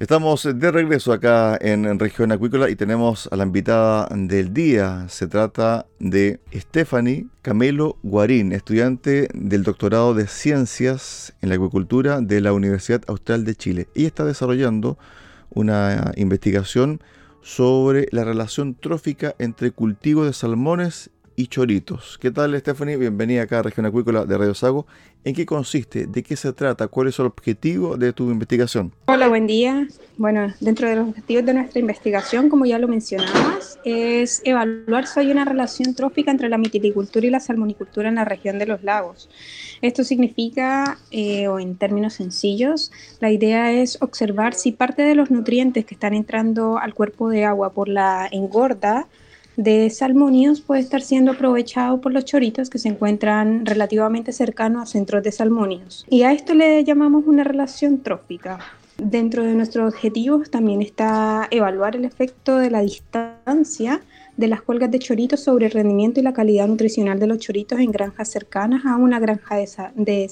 [0.00, 5.04] Estamos de regreso acá en Región Acuícola y tenemos a la invitada del día.
[5.10, 12.40] Se trata de Stephanie Camelo Guarín, estudiante del doctorado de Ciencias en la Acuicultura de
[12.40, 13.88] la Universidad Austral de Chile.
[13.94, 14.96] Y está desarrollando
[15.50, 17.02] una investigación
[17.42, 21.10] sobre la relación trófica entre cultivo de salmones
[21.46, 22.18] choritos.
[22.20, 22.96] ¿Qué tal, Stephanie?
[22.96, 24.86] Bienvenida acá a Región Acuícola de Radio Sago.
[25.22, 26.06] ¿En qué consiste?
[26.06, 26.88] ¿De qué se trata?
[26.88, 28.92] ¿Cuál es el objetivo de tu investigación?
[29.06, 29.86] Hola, buen día.
[30.16, 35.20] Bueno, dentro de los objetivos de nuestra investigación, como ya lo mencionabas, es evaluar si
[35.20, 38.82] hay una relación trófica entre la mitilicultura y la salmonicultura en la región de los
[38.82, 39.28] lagos.
[39.82, 42.90] Esto significa, eh, o en términos sencillos,
[43.20, 47.44] la idea es observar si parte de los nutrientes que están entrando al cuerpo de
[47.44, 49.06] agua por la engorda
[49.62, 54.86] de salmónidos puede estar siendo aprovechado por los choritos que se encuentran relativamente cercanos a
[54.86, 56.06] centros de salmónidos.
[56.08, 58.58] Y a esto le llamamos una relación trófica.
[58.96, 64.00] Dentro de nuestros objetivos también está evaluar el efecto de la distancia
[64.36, 67.78] de las cuelgas de choritos sobre el rendimiento y la calidad nutricional de los choritos
[67.80, 70.30] en granjas cercanas a una granja de, de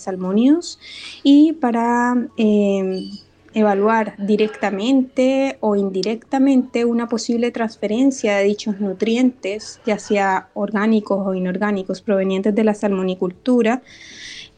[1.23, 3.11] y para eh,
[3.55, 12.01] evaluar directamente o indirectamente una posible transferencia de dichos nutrientes, ya sea orgánicos o inorgánicos
[12.03, 13.83] provenientes de la salmonicultura.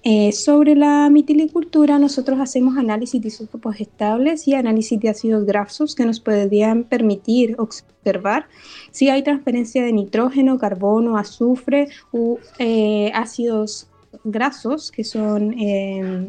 [0.02, 5.94] Eh, sobre la mitilicultura, nosotros hacemos análisis de isótopos estables y análisis de ácidos grasos
[5.94, 8.46] que nos podrían permitir observar
[8.90, 13.88] si hay transferencia de nitrógeno, carbono, azufre u eh, ácidos
[14.24, 16.28] grasos que son eh,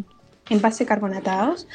[0.49, 1.65] en base carbonatados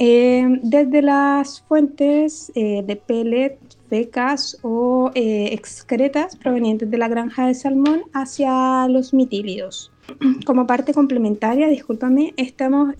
[0.00, 3.58] eh, desde las fuentes eh, de pellet,
[3.90, 9.90] fecas o eh, excretas provenientes de la granja de salmón hacia los mitílidos.
[10.46, 12.94] Como parte complementaria, discúlpame, estamos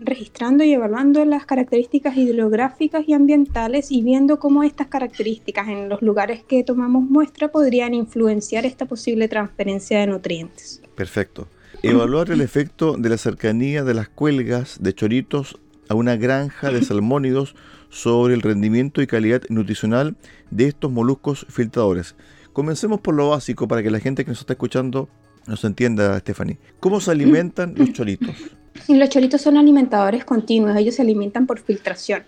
[0.00, 6.02] registrando y evaluando las características hidrográficas y ambientales y viendo cómo estas características en los
[6.02, 10.82] lugares que tomamos muestra podrían influenciar esta posible transferencia de nutrientes.
[10.96, 11.46] Perfecto.
[11.82, 15.58] Evaluar el efecto de la cercanía de las cuelgas de choritos
[15.90, 17.56] a una granja de salmónidos
[17.88, 20.16] sobre el rendimiento y calidad nutricional
[20.52, 22.14] de estos moluscos filtradores.
[22.52, 25.08] Comencemos por lo básico para que la gente que nos está escuchando
[25.48, 26.58] nos entienda, Stephanie.
[26.78, 28.36] ¿Cómo se alimentan los choritos?
[28.88, 32.22] Los choritos son alimentadores continuos, ellos se alimentan por filtración.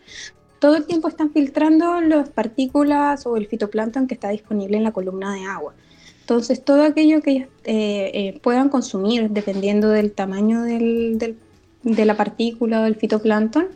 [0.58, 4.90] Todo el tiempo están filtrando las partículas o el fitoplancton que está disponible en la
[4.90, 5.72] columna de agua.
[6.20, 11.36] Entonces, todo aquello que ellos eh, eh, puedan consumir, dependiendo del tamaño del
[11.82, 13.66] de la partícula o del fitoplancton,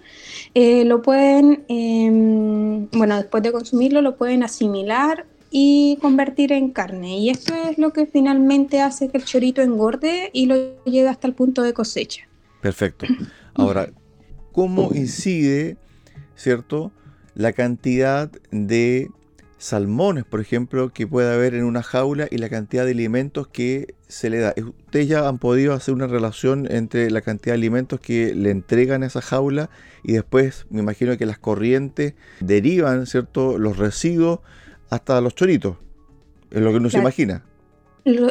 [0.55, 7.19] eh, lo pueden, em, bueno, después de consumirlo, lo pueden asimilar y convertir en carne.
[7.19, 11.27] Y esto es lo que finalmente hace que el chorito engorde y lo llegue hasta
[11.27, 12.29] el punto de cosecha.
[12.61, 13.07] Perfecto.
[13.55, 13.91] Ahora,
[14.53, 15.77] ¿cómo incide,
[16.35, 16.93] cierto,
[17.35, 19.11] la cantidad de
[19.59, 23.95] salmones, por ejemplo, que puede haber en una jaula y la cantidad de alimentos que
[24.09, 24.55] se le da.
[24.57, 29.03] Ustedes ya han podido hacer una relación entre la cantidad de alimentos que le entregan
[29.03, 29.71] a esa jaula
[30.03, 34.41] y después me imagino que las corrientes derivan, ¿cierto?, los residuos
[34.91, 35.77] hasta los choritos.
[36.51, 37.43] Es lo que uno se imagina.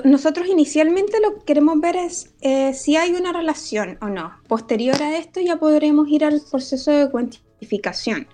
[0.06, 4.32] Nosotros inicialmente lo que queremos ver es eh, si hay una relación o no.
[4.48, 8.28] Posterior a esto ya podremos ir al proceso de cuantificación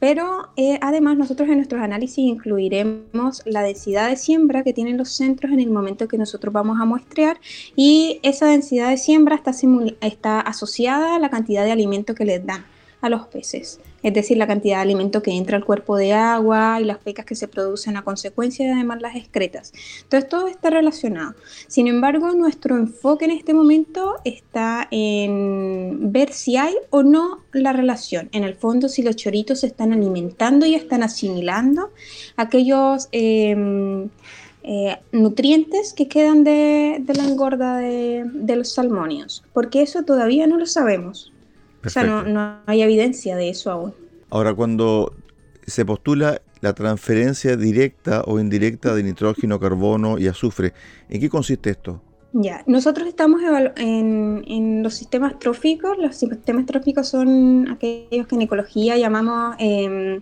[0.00, 5.10] Pero eh, además nosotros en nuestros análisis incluiremos la densidad de siembra que tienen los
[5.10, 7.38] centros en el momento que nosotros vamos a muestrear
[7.76, 9.52] y esa densidad de siembra está,
[10.00, 12.64] está asociada a la cantidad de alimento que les dan
[13.02, 16.80] a los peces, es decir, la cantidad de alimento que entra al cuerpo de agua
[16.80, 19.72] y las pecas que se producen a consecuencia y además las excretas.
[20.02, 21.34] Entonces todo está relacionado.
[21.66, 27.72] Sin embargo, nuestro enfoque en este momento está en ver si hay o no la
[27.72, 28.28] relación.
[28.32, 31.90] En el fondo, si los choritos se están alimentando y están asimilando
[32.36, 33.08] aquellos...
[33.12, 34.08] Em,
[34.62, 40.58] eh, nutrientes que quedan de, la engorda de, de, los salmonios, porque eso todavía no
[40.58, 41.32] lo sabemos.
[41.84, 43.94] O sea, no, hay evidencia de eso aún.
[44.30, 45.12] Ahora, cuando
[45.66, 50.72] se postula la transferencia directa o indirecta de nitrógeno, carbono y azufre,
[51.08, 52.02] ¿en qué consiste esto?
[52.32, 53.40] Ya, nosotros estamos
[53.76, 55.98] en, en, los sistemas tróficos.
[55.98, 60.20] Los sistemas tróficos son aquellos que en ecología llamamos em,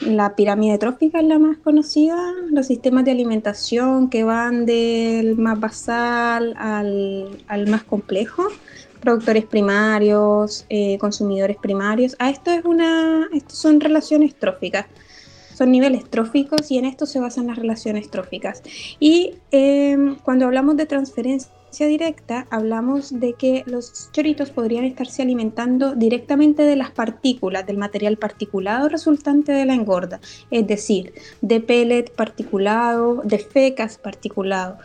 [0.00, 2.16] la pirámide trófica, es la más conocida.
[2.50, 8.44] Los sistemas de alimentación que van del más basal al, al más complejo
[9.04, 12.16] productores primarios, eh, consumidores primarios.
[12.18, 14.86] A esto es una, son relaciones tróficas,
[15.54, 18.62] son niveles tróficos y en esto se basan las relaciones tróficas.
[18.98, 25.94] Y em, cuando hablamos de transferencia directa, hablamos de que los choritos podrían estarse alimentando
[25.94, 32.10] directamente de las partículas, del material particulado resultante de la engorda, es decir, de pellet
[32.14, 34.78] particulado, de fecas particulado.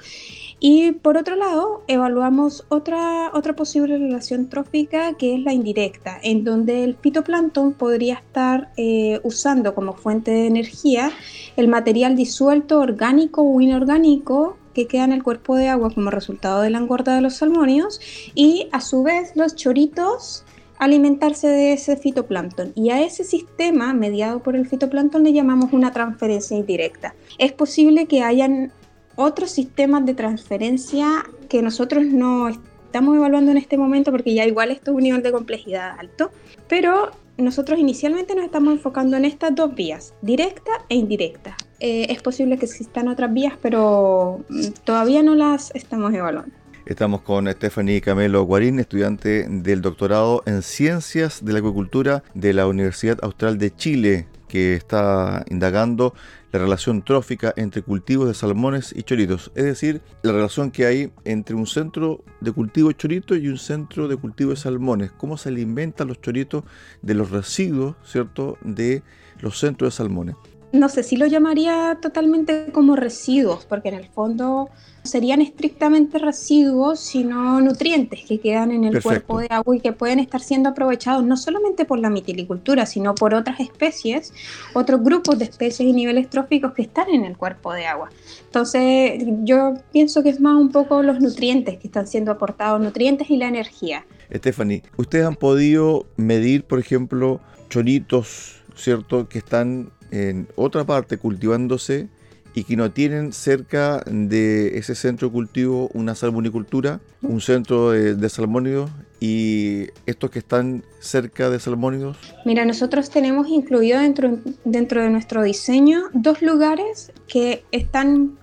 [0.59, 6.43] Y por otro lado, evaluamos otra, otra posible relación trófica que es la indirecta, en
[6.43, 11.11] donde el fitoplancton podría estar eh, usando como fuente de energía
[11.55, 16.61] el material disuelto orgánico o inorgánico que queda en el cuerpo de agua como resultado
[16.61, 17.99] de la engorda de los salmonios
[18.35, 20.43] y a su vez los choritos
[20.77, 25.91] alimentarse de ese fitoplancton y a ese sistema mediado por el fitoplancton le llamamos una
[25.91, 27.15] transferencia indirecta.
[27.37, 28.71] Es posible que hayan
[29.19, 34.71] otros sistemas de transferencia que nosotros no estamos evaluando en este momento porque ya igual
[34.71, 36.31] esto es un nivel de complejidad alto,
[36.69, 41.57] pero nosotros inicialmente nos estamos enfocando en estas dos vías, directa e indirecta.
[41.81, 46.55] Eh, es posible que existan otras vías, pero mm, todavía no las estamos evaluando.
[46.85, 52.67] Estamos con Stephanie Camelo Guarín, estudiante del doctorado en Ciencias de la Acuicultura de la
[52.67, 56.13] Universidad Austral de Chile, que está indagando
[56.51, 61.11] la relación trófica entre cultivos de salmones y choritos, es decir, la relación que hay
[61.25, 65.37] entre un centro de cultivo de choritos y un centro de cultivo de salmones, cómo
[65.37, 66.63] se alimentan los choritos
[67.01, 69.03] de los residuos, ¿cierto?, de
[69.41, 70.35] los centros de salmones
[70.71, 74.69] no sé si lo llamaría totalmente como residuos, porque en el fondo
[75.03, 80.19] serían estrictamente residuos, sino nutrientes que quedan en el cuerpo de agua y que pueden
[80.19, 84.33] estar siendo aprovechados no solamente por la mitilicultura, sino por otras especies,
[84.73, 88.09] otros grupos de especies y niveles tróficos que están en el cuerpo de agua.
[88.45, 93.29] Entonces, yo pienso que es más un poco los nutrientes que están siendo aportados, nutrientes
[93.29, 94.05] y la energía.
[94.31, 97.39] Stephanie, ¿ustedes han podido medir, por ejemplo,
[97.69, 102.07] choritos, ¿cierto?, que están en otra parte cultivándose
[102.53, 108.29] y que no tienen cerca de ese centro de cultivo una salmonicultura, un centro de,
[108.29, 108.89] salmónidos
[109.19, 112.17] y estos que están cerca de salmónidos?
[112.45, 118.37] Mira, nosotros tenemos incluido dentro, dentro de nuestro diseño dos lugares que están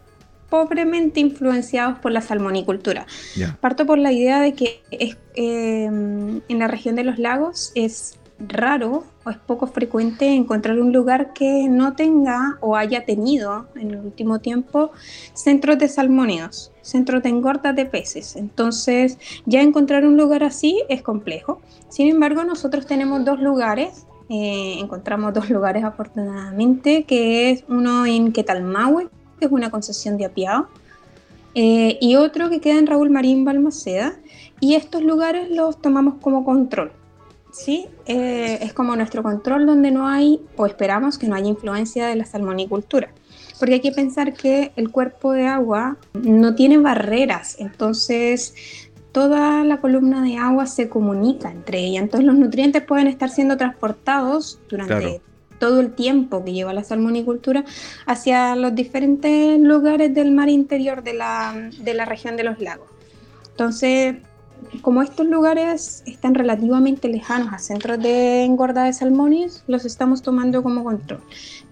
[0.49, 3.07] pobremente influenciados por la salmonicultura.
[3.61, 8.17] Parto por la idea de que es, eh, en la región de los lagos es
[8.39, 13.93] raro o es poco frecuente encontrar un lugar que no tenga o haya tenido en
[13.93, 14.91] el último tiempo
[15.33, 18.37] centros de salmónidos, centros de engorda de peces.
[18.37, 21.61] Entonces, ya encontrar un lugar así es complejo.
[21.89, 28.33] Sin embargo, nosotros tenemos dos lugares, eh, encontramos dos lugares afortunadamente, que es uno en
[28.33, 30.69] Quetalmahue, que es una concesión de apiado,
[31.55, 34.15] eh, y otro que queda en Raúl Marín Balmaceda,
[34.61, 36.93] y estos lugares los tomamos como control.
[37.57, 37.89] ¿Sí?
[38.05, 42.17] Eh, es como nuestro control donde no hay, o esperamos que no haya influencia de
[42.17, 43.09] la salmonicultura.
[43.59, 48.55] Porque hay que pensar que el cuerpo de agua no tiene barreras, entonces
[49.13, 53.57] toda la columna de agua se comunica entre ella, entonces los nutrientes pueden estar siendo
[53.57, 55.23] transportados durante
[55.59, 57.65] todo el tiempo que lleva la salmonicultura
[58.05, 62.89] hacia los diferentes lugares del mar interior de la, de la región de los lagos.
[63.53, 64.17] Entonces,
[64.83, 70.63] como estos lugares están relativamente lejanos a centros de engorda de salmones, los estamos tomando
[70.63, 71.21] como control.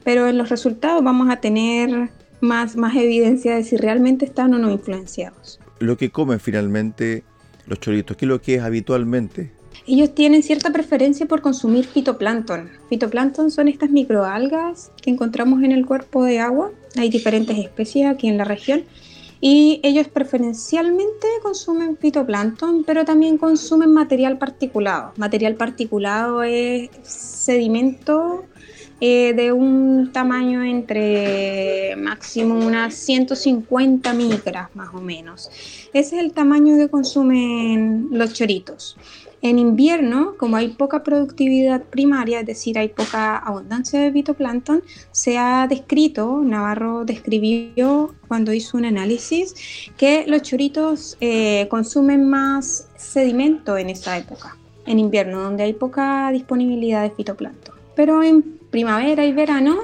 [0.05, 2.11] Pero en los resultados vamos a tener
[2.41, 5.61] más, más evidencia de si realmente están o no influenciados.
[5.79, 7.25] Lo que comen finalmente
[7.67, 9.53] los choritos, ¿qué es lo que es habitualmente?
[9.87, 12.71] ellos tienen cierta preferencia por consumir fitoplancton.
[12.88, 16.71] Fitoplancton son estas microalgas que encontramos en el cuerpo de agua.
[16.97, 18.85] Hay diferentes especies aquí en la región.
[19.41, 25.12] Y ellos preferencialmente consumen fitoplancton, pero también consumen material particulado.
[25.17, 28.45] Material particulado es sedimento
[29.00, 35.50] eh, de un tamaño entre máximo unas 150 micras más o menos.
[35.93, 38.97] Ese es el tamaño que consumen los choritos.
[39.45, 44.83] En invierno, como hay poca productividad primaria, es decir, hay poca abundancia de fitoplancton,
[45.13, 49.55] se ha descrito, Navarro describió cuando hizo un análisis,
[49.99, 56.31] que los choritos eh, consumen más sedimento en esa época, en invierno, donde hay poca
[56.33, 57.75] disponibilidad de fitoplancton.
[57.95, 59.77] Pero en primavera y verano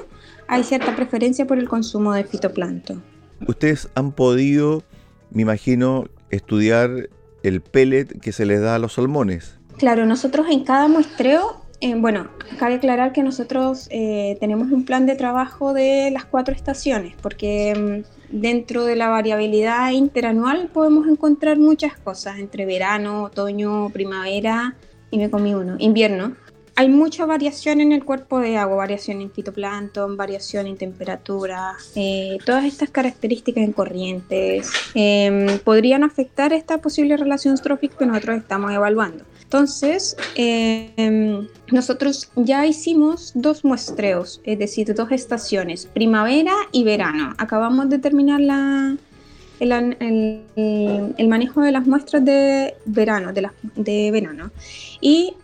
[0.47, 3.03] hay cierta preferencia por el consumo de fitoplancton.
[3.47, 4.81] Ustedes han podido,
[5.29, 7.11] me imagino, estudiar
[7.43, 9.57] el pellet que se les da a los salmones.
[9.77, 12.29] Claro, nosotros en cada muestreo, eh, bueno,
[12.59, 18.03] cabe aclarar que nosotros eh, tenemos un plan de trabajo de las cuatro estaciones, porque
[18.31, 24.75] mm, dentro de la variabilidad interanual podemos encontrar muchas cosas, entre verano, otoño, primavera,
[25.09, 26.35] y me comí uno, invierno
[26.75, 32.37] hay mucha variación en el cuerpo de agua, variación en fitoplancton, variación en temperatura, eh,
[32.45, 38.71] todas estas características en corrientes em, podrían afectar esta posible relación trófica que nosotros estamos
[38.71, 39.25] evaluando.
[39.43, 47.33] Entonces, em, nosotros ya hicimos dos muestreos, es decir, dos estaciones, primavera y verano.
[47.37, 48.95] Acabamos de terminar la,
[49.59, 54.51] el, manejo de las muestras de verano, de, la, de verano.
[55.01, 55.35] Y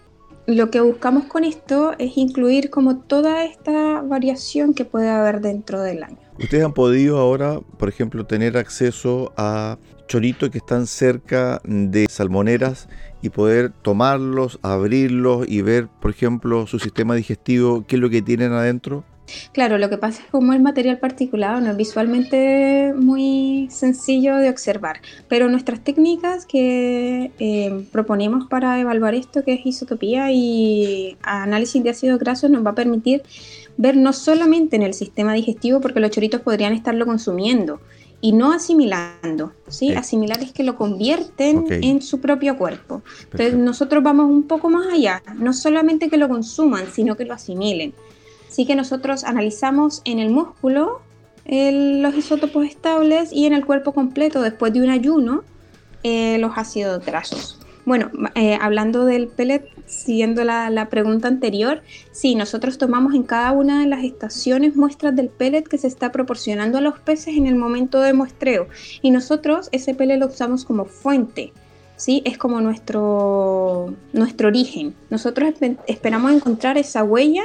[0.48, 5.82] lo que buscamos con esto es incluir como toda esta variación que puede haber dentro
[5.82, 6.18] del año.
[6.40, 9.78] Ustedes han podido ahora, por ejemplo, tener acceso a
[10.08, 12.88] choritos que están cerca de salmoneras
[13.22, 18.22] y poder tomarlos, abrirlos y ver, por ejemplo, su sistema digestivo, qué es lo que
[18.22, 19.04] tienen adentro.
[19.52, 24.38] Claro, lo que pasa es que como el material particulado no es visualmente muy sencillo
[24.38, 31.18] de observar, pero nuestras técnicas que eh, proponemos para evaluar esto, que es isotopía y
[31.22, 33.24] análisis de ácido graso, nos va a permitir
[33.78, 37.80] ver no solamente en el sistema digestivo, porque los choritos podrían estarlo consumiendo
[38.20, 39.94] y no asimilando, ¿sí?
[39.94, 43.04] Asimilar es que lo convierten en su propio cuerpo.
[43.26, 47.36] Entonces nosotros vamos un poco más allá, no solamente que lo consuman, sino que lo
[47.36, 47.94] asimilen.
[48.48, 51.02] Así que nosotros analizamos en el músculo
[51.50, 55.44] los isótopos estables y en el cuerpo completo después de un ayuno
[56.04, 57.60] eh, los ácidos grasos.
[57.86, 63.54] Bueno, eh, hablando del pellet, siguiendo la, la, pregunta anterior, sí, nosotros tomamos en cada
[63.54, 67.48] una de las estaciones muestras del pellet que se está proporcionando a los peces en
[67.48, 68.68] el momento de muestreo
[69.02, 71.54] y nosotros ese pellet lo usamos como fuente.
[71.98, 72.22] ¿Sí?
[72.24, 74.96] Es como nuestro, nuestro origen.
[75.10, 75.54] Nosotros
[75.88, 77.44] esperamos encontrar esa huella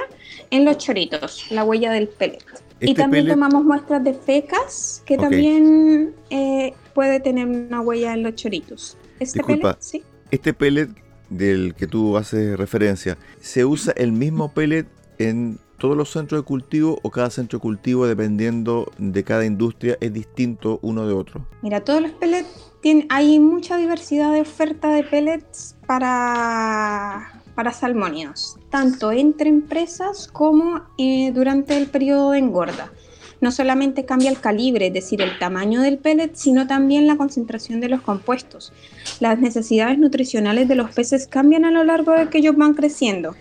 [0.50, 2.44] en los choritos, la huella del pellet.
[2.80, 8.22] y este también tomamos muestras de fecas, que también eh, puede tener una huella en
[8.22, 8.96] los choritos.
[9.18, 10.02] Este pellet, ¿sí?
[10.30, 10.88] Este pellet
[11.30, 14.86] del que tú haces referencia, ¿se usa el mismo pellet
[15.18, 19.96] en todos los centros de cultivo o cada centro de cultivo, dependiendo de cada industria,
[20.00, 21.46] es distinto uno de otro?
[21.62, 22.71] Mira, todos los pellets
[23.08, 31.30] hay mucha diversidad de oferta de pellets para, para salmónidos, tanto entre empresas como eh,
[31.32, 32.92] durante el periodo de engorda.
[33.40, 37.80] No solamente cambia el calibre, es decir, el tamaño del pellet, sino también la concentración
[37.80, 38.72] de los compuestos.
[39.18, 43.34] Las necesidades nutricionales de los peces cambian a lo largo de que ellos van creciendo.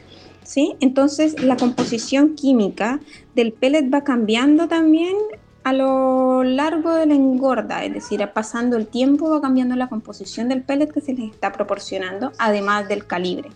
[0.43, 0.75] ¿sí?
[0.79, 2.99] Entonces la composición química
[3.35, 5.15] del pellet va cambiando también
[5.63, 10.49] a lo largo de la engorda, es decir, pasando el tiempo va cambiando la composición
[10.49, 13.49] del pellet que se les está proporcionando, además del calibre.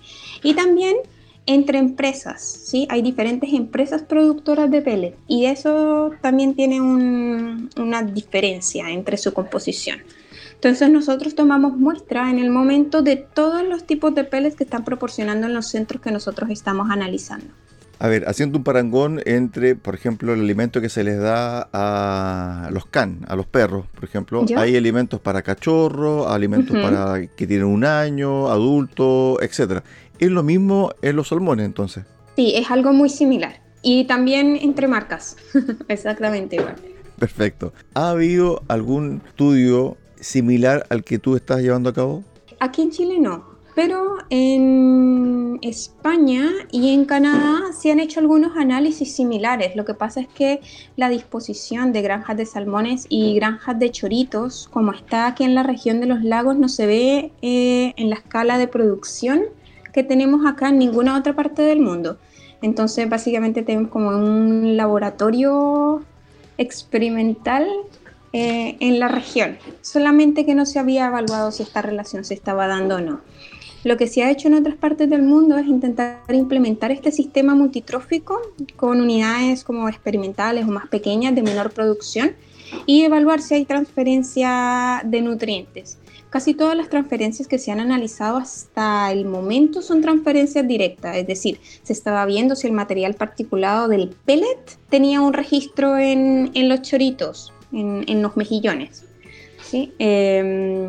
[0.43, 0.97] Y también
[1.47, 2.87] entre empresas, ¿sí?
[2.89, 9.99] Hay diferentes empresas productoras de pellet y eso también tiene una diferencia entre su composición.
[10.55, 14.83] Entonces nosotros tomamos muestra en el momento de todos los tipos de pellets que están
[14.83, 17.47] proporcionando en los centros que nosotros estamos analizando.
[17.97, 22.69] A ver, haciendo un parangón entre, por ejemplo, el alimento que se les da a
[22.71, 27.67] los can, a los perros, por ejemplo, hay alimentos para cachorros, alimentos para que tienen
[27.67, 29.83] un año, adultos, etcétera.
[30.19, 32.05] ¿Es lo mismo en los salmones entonces?
[32.35, 33.61] Sí, es algo muy similar.
[33.81, 35.37] Y también entre marcas,
[35.87, 36.75] exactamente igual.
[37.19, 37.71] Perfecto.
[37.93, 42.23] ¿Ha habido algún estudio similar al que tú estás llevando a cabo?
[42.59, 45.04] Aquí en Chile no, pero en
[45.61, 49.75] España y en Canadá se han hecho algunos análisis similares.
[49.75, 50.61] Lo que pasa es que
[50.95, 55.63] la disposición de granjas de salmones y granjas de choritos, como está aquí en la
[55.63, 59.43] región de los lagos, no se ve eh, en la escala de producción
[59.93, 62.17] que tenemos acá en ninguna otra parte del mundo.
[62.61, 66.03] Entonces, básicamente tenemos como un laboratorio
[66.57, 67.67] experimental
[68.33, 72.67] eh, en la región, solamente que no se había evaluado si esta relación se estaba
[72.67, 73.21] dando o no.
[73.85, 77.53] Lo que se ha hecho en otras partes del mundo es intentar implementar este sistema
[77.53, 78.41] multitrófico
[78.75, 82.31] con unidades como experimentales o más pequeñas de menor producción
[82.87, 85.99] y evaluar si hay transferencia de nutrientes.
[86.31, 91.27] Casi todas las transferencias que se han analizado hasta el momento son transferencias directas, es
[91.27, 96.81] decir, se estaba viendo si el material particulado del pellet tenía un registro en, los
[96.81, 99.05] choritos, en, los mejillones.
[99.63, 99.93] ¿sí?
[99.99, 100.87] Em,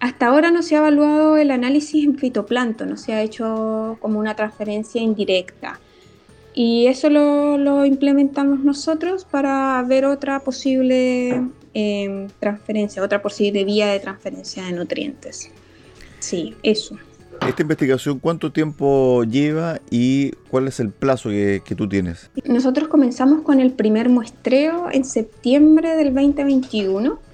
[0.00, 4.18] hasta ahora no se ha evaluado el análisis en fitoplancton, no se ha hecho como
[4.18, 5.80] una transferencia indirecta.
[6.54, 11.42] Y eso lo, implementamos nosotros para ver otra posible
[11.74, 15.50] em, transferencia, otra posible vía de transferencia de nutrientes.
[16.18, 16.96] Sí, eso.
[17.46, 22.30] ¿Esta investigación cuánto tiempo lleva y cuál es el plazo que, que, tú tienes?
[22.46, 27.25] Nosotros comenzamos con el primer muestreo en septiembre del 2021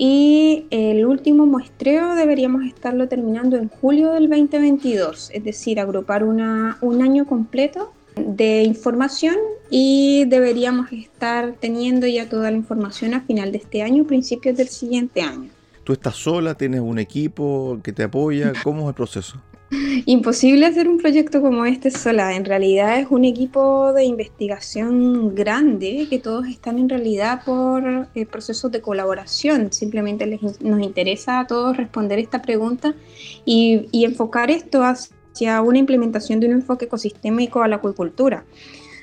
[0.00, 6.78] y el último muestreo deberíamos estarlo terminando en julio del 2022, es decir, agrupar una,
[6.82, 9.34] un año completo de información
[9.70, 14.68] y deberíamos estar teniendo ya toda la información a final de este año, principios del
[14.68, 15.50] siguiente año.
[15.82, 16.54] ¿Tú estás sola?
[16.54, 18.52] ¿Tienes un equipo que te apoya?
[18.62, 19.42] ¿Cómo es el proceso?
[20.06, 22.34] Imposible hacer un proyecto como este sola.
[22.34, 28.24] En realidad es un equipo de investigación grande que todos están en realidad por eh,
[28.24, 29.70] procesos de colaboración.
[29.72, 30.26] Simplemente
[30.60, 32.94] nos interesa a todos responder esta pregunta
[33.44, 38.44] y enfocar esto hacia una implementación de un enfoque ecosistémico a la acuicultura.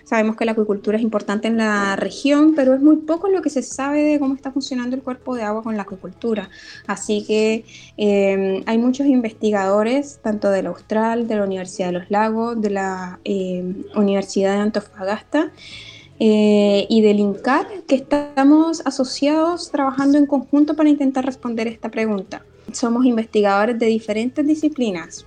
[0.05, 3.49] Sabemos que la acuicultura es importante en la región, pero es muy poco lo que
[3.49, 6.49] se sabe de cómo está funcionando el cuerpo de agua con la acuicultura.
[6.85, 7.65] Así que
[7.97, 13.19] eh, hay muchos investigadores, tanto del Austral, de la Universidad de los Lagos, de la
[13.25, 13.63] eh,
[13.95, 15.51] Universidad de Antofagasta,
[16.19, 22.45] eh, y del INCAR que estamos asociados trabajando en conjunto para intentar responder esta pregunta.
[22.71, 25.25] Somos investigadores de diferentes disciplinas,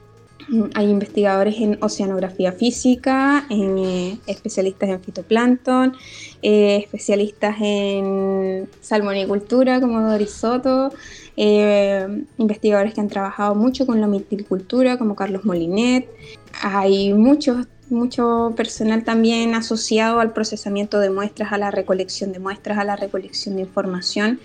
[0.74, 5.94] hay investigadores en oceanografía física, eh, especialistas en fitoplancton,
[6.42, 10.90] eh, especialistas en salmonicultura como Doris Soto,
[11.37, 16.08] eh, investigadores que han trabajado mucho con la mitilicultura como Carlos Molinet.
[16.62, 22.76] Hay muchos mucho personal también asociado al procesamiento de muestras, a la recolección de muestras,
[22.76, 24.40] a la recolección de información.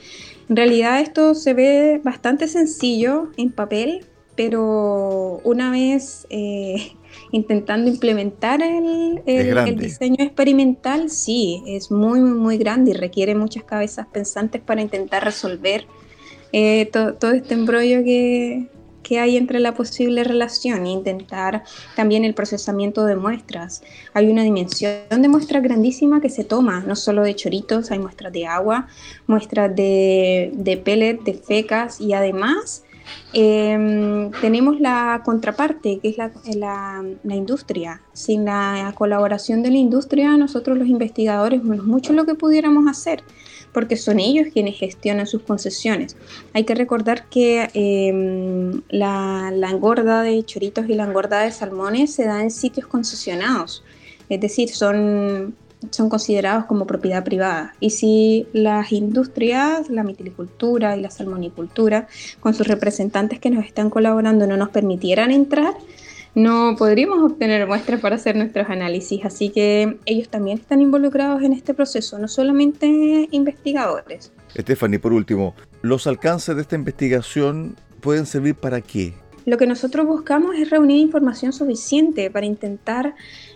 [0.49, 6.93] En realidad esto se ve bastante sencillo en papel, pero una vez eh,
[7.31, 9.21] intentando implementar el,
[9.77, 15.85] diseño experimental, sí, es muy, muy grande y requiere muchas cabezas pensantes para intentar resolver
[16.51, 18.67] eh, todo este embrollo que,
[19.03, 21.63] que hay entre la posible relación e intentar
[21.95, 23.83] también el procesamiento de muestras.
[24.13, 28.31] Hay una dimensión de muestras grandísima que se toma, no solo de choritos, hay muestras
[28.33, 28.87] de agua,
[29.27, 32.82] muestras de, de pellet, de fecas y además
[33.33, 36.17] Em, tenemos la contraparte, que es
[36.55, 38.01] la, industria.
[38.13, 43.23] Sin la colaboración de la industria, nosotros los investigadores mucho lo que pudiéramos hacer,
[43.73, 46.15] porque son ellos quienes gestionan sus concesiones.
[46.53, 52.13] Hay que recordar que em, la, la engorda de choritos y la engorda de salmones
[52.13, 53.83] se da en sitios concesionados.
[54.29, 55.55] Es decir, son
[55.91, 57.73] son considerados como propiedad privada.
[57.79, 62.07] Y si las industrias, la mitilicultura y la salmonicultura,
[62.39, 65.73] con sus representantes que nos están colaborando, no nos permitieran entrar,
[66.35, 69.23] no podríamos obtener muestras para hacer nuestros análisis.
[69.23, 74.31] Así que ellos también están involucrados en este proceso, no solamente investigadores.
[74.57, 79.13] Stephanie, por último, ¿los alcances de esta investigación pueden servir para qué?
[79.45, 83.13] Lo que nosotros buscamos es reunir información suficiente para intentar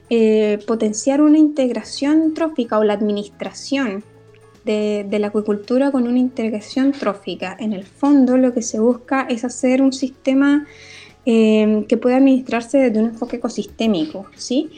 [0.09, 4.03] eh, potenciar una integración trófica o la administración
[4.63, 7.55] de, la acuicultura con una integración trófica.
[7.59, 10.67] En el fondo lo que se busca es hacer un sistema
[11.25, 14.69] eh, que pueda administrarse desde un enfoque ecosistémico, ¿sí?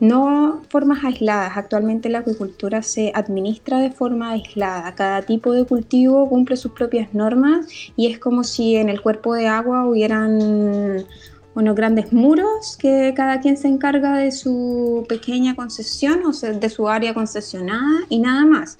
[0.00, 1.56] no formas aisladas.
[1.56, 4.94] Actualmente la acuicultura se administra de forma aislada.
[4.94, 7.66] Cada tipo de cultivo cumple sus propias normas
[7.96, 11.06] y es como si en el cuerpo de agua hubieran
[11.54, 16.88] unos grandes muros que cada quien se encarga de su pequeña concesión o de su
[16.88, 18.76] área concesionada y nada más.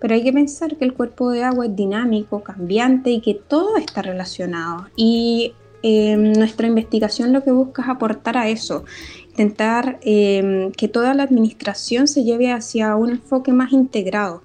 [0.00, 3.76] Pero hay que pensar que el cuerpo de agua es dinámico, cambiante y que todo
[3.76, 4.86] está relacionado.
[4.96, 8.84] Y em, nuestra investigación lo que busca es aportar a eso,
[9.30, 14.42] intentar em, que toda la administración se lleve hacia un enfoque más integrado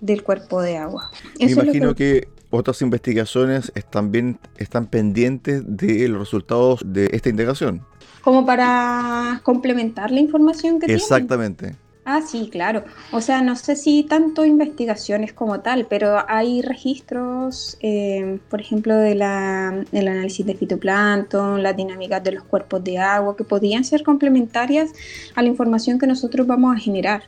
[0.00, 1.10] del cuerpo de agua.
[1.38, 7.84] Me imagino que otras investigaciones también están pendientes de los resultados de esta indagación.
[8.22, 11.76] Como para complementar la información que Exactamente.
[12.04, 12.84] Ah, sí, claro.
[13.12, 18.96] O sea, no sé si tanto investigaciones como tal, pero hay registros, eh, por ejemplo,
[18.96, 23.84] de la, del análisis de fitoplancton, las dinámicas de los cuerpos de agua, que podrían
[23.84, 24.90] ser complementarias
[25.34, 27.22] a la información que nosotros vamos a generar.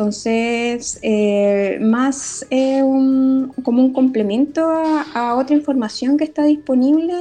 [0.00, 2.80] Entonces, eh, más eh,
[3.62, 7.12] como un complemento a, otra información que está disponible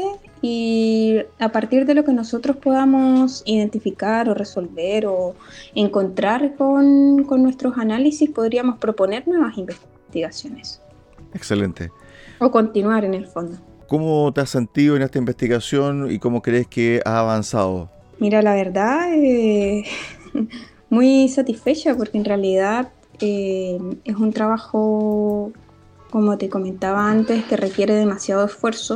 [0.42, 5.36] y a partir de lo que nosotros podamos identificar o resolver o
[5.76, 10.82] encontrar con, con nuestros análisis, podríamos proponer nuevas investigaciones.
[11.34, 11.92] Excelente.
[12.40, 13.58] O continuar en el fondo.
[13.90, 17.90] ¿Cómo te has sentido en esta investigación y cómo crees que ha avanzado?
[18.20, 19.84] Mira, la verdad, eh,
[20.90, 25.52] muy satisfecha porque en realidad eh, es un trabajo,
[26.10, 28.96] como te comentaba antes, que requiere demasiado esfuerzo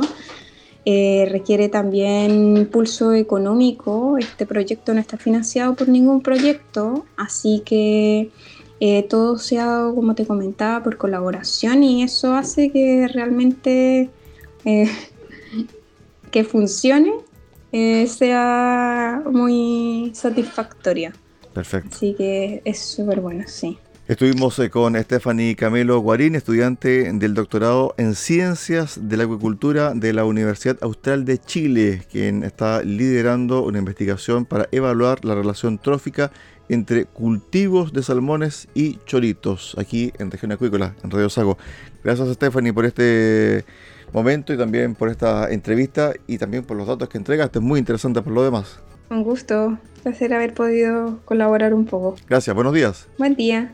[0.86, 4.18] eh, requiere también impulso económico.
[4.18, 8.30] Este proyecto no está financiado por ningún proyecto, así que
[8.80, 14.10] eh, todo se ha, como te comentaba, por colaboración y eso hace que realmente
[16.30, 17.12] que funcione
[18.06, 21.12] sea muy satisfactoria.
[21.54, 21.90] Perfecto.
[21.92, 23.78] Así que es súper bueno, sí.
[24.06, 30.12] Estuvimos eh, con Stephanie Camelo Guarín, estudiante del doctorado en Ciencias de la Acuicultura de
[30.12, 36.30] la Universidad Austral de Chile, quien está liderando una investigación para evaluar la relación trófica
[36.68, 41.56] entre cultivos de salmones y choritos aquí en Región Acuícola, en Radio Sago.
[42.02, 43.64] Gracias Stephanie por este
[44.12, 48.20] momento y también por esta entrevista y también por los datos que entregaste, muy interesante
[48.20, 48.80] por lo demás.
[49.10, 52.16] Un gusto, placer haber podido colaborar un poco.
[52.28, 53.08] Gracias, buenos días.
[53.18, 53.72] Buen día.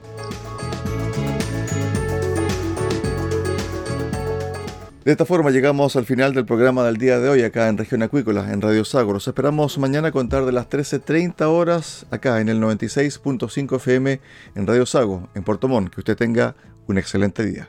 [5.04, 8.02] De esta forma llegamos al final del programa del día de hoy acá en Región
[8.02, 9.14] Acuícola, en Radio Sago.
[9.14, 14.20] Los esperamos mañana a contar de las 13.30 horas acá en el 96.5 FM
[14.54, 15.94] en Radio Sago, en Puerto Montt.
[15.94, 16.54] Que usted tenga
[16.86, 17.68] un excelente día.